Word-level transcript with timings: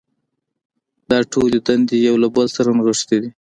دا 1.09 1.19
ټولې 1.31 1.57
دندې 1.67 1.95
یو 2.07 2.15
له 2.23 2.27
بل 2.35 2.47
سره 2.55 2.69
نغښتې 2.77 3.17
دي. 3.21 3.29